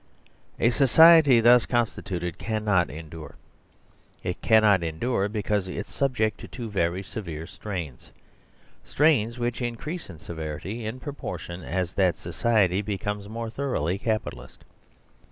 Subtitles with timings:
[0.59, 3.35] A society thus constituted cannot endure.
[4.23, 8.09] It can not endure because it is subject to two very severe strains:
[8.83, 14.31] strains which increase in severity in propor tion as that society becomes more thoroughly Capi
[14.31, 14.57] talist.